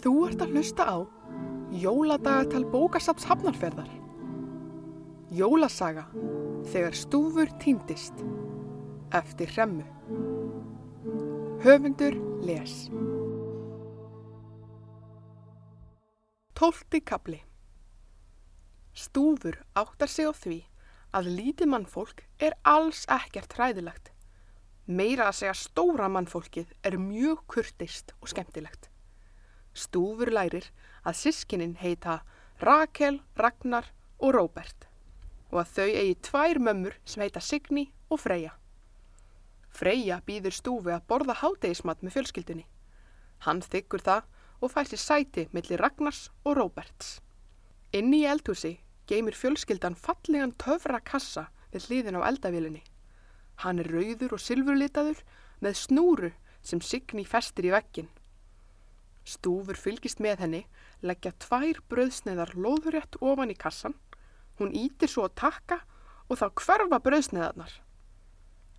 Þú 0.00 0.12
ert 0.30 0.40
að 0.40 0.54
hlusta 0.56 0.84
á 0.88 0.96
Jóladagatal 1.76 2.64
bókasaps 2.72 3.26
hafnarferðar. 3.28 3.90
Jólasaga 5.30 6.06
þegar 6.72 6.96
stúfur 6.96 7.52
týndist 7.62 8.24
eftir 9.14 9.52
hremmu. 9.52 9.84
Höfundur 11.62 12.16
les. 12.42 12.88
Tólti 16.56 17.04
kapli. 17.04 17.38
Stúfur 18.96 19.60
áttar 19.78 20.10
sig 20.10 20.26
á 20.26 20.34
því 20.34 20.60
að 21.14 21.32
lítið 21.38 21.70
mannfólk 21.76 22.24
er 22.42 22.58
alls 22.66 23.04
ekkert 23.06 23.54
hræðilegt. 23.54 24.10
Meira 24.90 25.30
að 25.30 25.42
segja 25.44 25.58
stóra 25.60 26.10
mannfólkið 26.10 26.72
er 26.82 26.98
mjög 26.98 27.44
kurtist 27.46 28.16
og 28.18 28.32
skemmtilegt. 28.32 28.89
Stúfur 29.74 30.32
lærir 30.32 30.70
að 31.06 31.18
sískinin 31.22 31.76
heita 31.80 32.20
Rakel, 32.60 33.20
Ragnar 33.36 33.86
og 34.18 34.34
Róbert 34.36 34.86
og 35.50 35.62
að 35.62 35.70
þau 35.74 35.88
eigi 35.88 36.16
tvær 36.26 36.60
mömmur 36.62 36.96
sem 37.04 37.22
heita 37.24 37.40
Signi 37.42 37.88
og 38.10 38.20
Freyja. 38.22 38.52
Freyja 39.70 40.20
býður 40.26 40.54
Stúfi 40.54 40.92
að 40.94 41.06
borða 41.10 41.36
hátegismat 41.40 42.02
með 42.02 42.18
fjölskyldunni. 42.18 42.66
Hann 43.46 43.62
þykkur 43.62 44.04
það 44.06 44.28
og 44.60 44.72
fær 44.74 44.90
sér 44.90 45.02
sæti 45.02 45.46
millir 45.56 45.80
Ragnars 45.80 46.28
og 46.44 46.58
Róberts. 46.58 47.18
Inni 47.96 48.22
í 48.22 48.28
eldhúsi 48.30 48.76
geymir 49.10 49.34
fjölskyldan 49.34 49.96
fallegan 49.98 50.54
töfra 50.60 51.00
kassa 51.02 51.48
við 51.72 51.88
hlýðin 51.88 52.20
á 52.22 52.28
eldavílinni. 52.28 52.82
Hann 53.64 53.82
er 53.82 53.90
rauður 53.90 54.36
og 54.36 54.42
silfurlitaður 54.42 55.24
með 55.64 55.78
snúru 55.80 56.30
sem 56.62 56.82
Signi 56.84 57.24
festir 57.26 57.66
í 57.66 57.74
vekkin. 57.74 58.10
Stúfur 59.24 59.76
fylgist 59.76 60.20
með 60.20 60.44
henni, 60.44 60.62
leggja 61.04 61.32
tvær 61.42 61.80
bröðsneðar 61.92 62.54
loðurétt 62.56 63.18
ofan 63.20 63.52
í 63.52 63.56
kassan, 63.58 63.94
hún 64.58 64.72
ítir 64.76 65.10
svo 65.12 65.26
að 65.28 65.36
takka 65.42 65.80
og 66.28 66.40
þá 66.40 66.46
hverfa 66.62 67.00
bröðsneðarnar. 67.04 67.74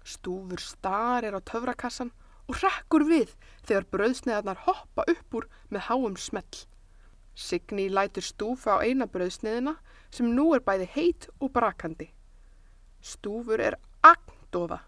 Stúfur 0.04 0.62
starir 0.62 1.38
á 1.38 1.42
töfrakassan 1.46 2.12
og 2.50 2.58
rekkur 2.64 3.06
við 3.08 3.36
þegar 3.68 3.90
bröðsneðarnar 3.94 4.64
hoppa 4.66 5.06
upp 5.08 5.38
úr 5.38 5.48
með 5.70 5.88
háum 5.90 6.18
smell. 6.18 6.66
Signi 7.38 7.88
lætur 7.90 8.26
stúfa 8.26 8.82
á 8.82 8.84
eina 8.84 9.08
bröðsneðina 9.08 9.78
sem 10.12 10.34
nú 10.36 10.52
er 10.56 10.66
bæði 10.66 10.90
heit 10.96 11.30
og 11.40 11.54
brakandi. 11.54 12.10
Stúfur 13.02 13.62
er 13.62 13.78
agndóða. 14.04 14.82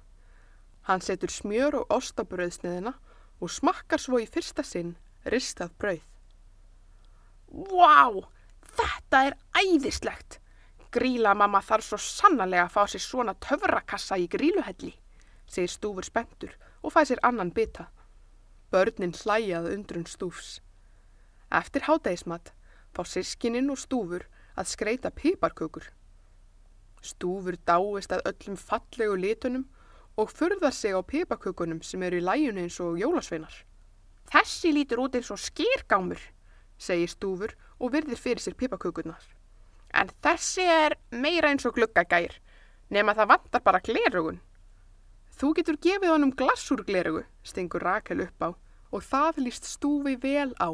Hann 0.89 1.01
setur 1.01 1.31
smjör 1.31 1.79
og 1.79 1.93
ost 1.93 2.19
á 2.19 2.25
bröðsneðina 2.27 2.97
og 3.39 3.51
smakkar 3.51 4.01
svo 4.01 4.19
í 4.19 4.27
fyrsta 4.27 4.65
sinn 4.65 4.97
ristað 5.25 5.73
brauð. 5.79 6.05
Vá, 7.53 8.23
þetta 8.77 9.25
er 9.27 9.35
æðislegt! 9.59 10.39
Gríla 10.93 11.33
mamma 11.33 11.61
þarf 11.65 11.87
svo 11.87 11.97
sannarlega 11.97 12.67
að 12.67 12.73
fá 12.75 12.83
sér 12.89 13.01
svona 13.01 13.33
töfrakassa 13.41 14.17
í 14.21 14.27
gríluhelli, 14.29 14.91
segir 15.49 15.71
stúfur 15.73 16.05
spentur 16.05 16.53
og 16.83 16.93
fæ 16.93 17.01
sér 17.09 17.21
annan 17.25 17.49
bytta. 17.53 17.87
Börnin 18.73 19.15
hlæjað 19.17 19.71
undrun 19.73 20.05
stúfs. 20.09 20.59
Eftir 21.49 21.85
hádægismat 21.87 22.53
fá 22.93 23.01
sískininn 23.09 23.73
og 23.73 23.81
stúfur 23.81 24.27
að 24.57 24.69
skreita 24.69 25.09
piparkökur. 25.09 25.89
Stúfur 27.01 27.57
dáist 27.65 28.13
að 28.13 28.25
öllum 28.29 28.57
fallegu 28.57 29.17
litunum 29.17 29.65
og 30.17 30.29
furðar 30.29 30.73
sig 30.73 30.93
á 30.93 31.01
piparkökunum 31.01 31.81
sem 31.81 32.03
eru 32.05 32.21
í 32.21 32.25
læjunu 32.25 32.65
eins 32.65 32.79
og 32.79 33.01
jólasveinar. 33.01 33.63
Þessi 34.33 34.71
lítur 34.73 35.03
út 35.03 35.13
eins 35.13 35.29
og 35.29 35.37
skýrgámur, 35.37 36.17
segir 36.81 37.11
stúfur 37.11 37.51
og 37.77 37.91
virðir 37.93 38.17
fyrir 38.17 38.41
sér 38.41 38.55
pipakökurnar. 38.57 39.21
En 39.93 40.09
þessi 40.25 40.65
er 40.65 40.95
meira 41.13 41.51
eins 41.53 41.67
og 41.69 41.75
gluggagær, 41.77 42.39
nema 42.89 43.13
það 43.13 43.29
vantar 43.29 43.61
bara 43.61 43.83
glerugun. 43.85 44.39
Þú 45.37 45.51
getur 45.59 45.77
gefið 45.85 46.13
honum 46.15 46.33
glassúr 46.33 46.81
glerugu, 46.87 47.21
stengur 47.45 47.85
Rakel 47.85 48.25
upp 48.25 48.41
á 48.41 48.49
og 48.93 49.05
það 49.05 49.43
líst 49.45 49.69
stúfi 49.69 50.15
vel 50.21 50.49
á. 50.57 50.73